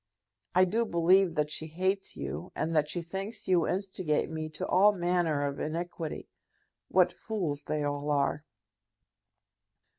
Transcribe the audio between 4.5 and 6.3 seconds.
to all manner of iniquity.